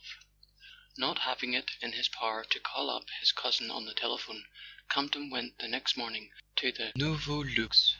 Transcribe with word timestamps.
XII 0.01 0.27
N 0.97 1.03
OT 1.03 1.19
having 1.19 1.53
it 1.53 1.69
in 1.79 1.91
his 1.91 2.07
power 2.07 2.43
to 2.43 2.59
call 2.59 2.89
up 2.89 3.05
his 3.19 3.31
cousin 3.31 3.69
on 3.69 3.85
the 3.85 3.93
telephone, 3.93 4.45
Campton 4.89 5.29
went 5.29 5.59
the 5.59 5.67
next 5.67 5.95
morn¬ 5.95 6.15
ing 6.17 6.31
to 6.55 6.71
the 6.71 6.91
Nouveau 6.95 7.41
Luxe. 7.43 7.89